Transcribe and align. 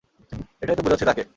এটাইতো 0.61 0.81
বুঝাচ্ছি 0.83 1.05
তাকে। 1.05 1.23